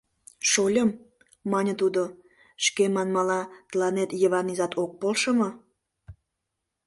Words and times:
—Шольым,— 0.51 0.89
мане 1.51 1.73
тудо,— 1.81 2.03
шке 2.65 2.83
манмыла, 2.95 3.41
тыланет 3.69 4.09
Йыван 4.21 4.47
изат 4.53 4.73
ок 4.83 4.91
полшо 5.01 5.31
мо? 5.39 5.49